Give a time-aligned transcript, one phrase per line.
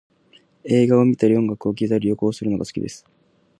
[0.63, 3.05] 映画を観たり音楽を聴いたり、旅行をするのが好きです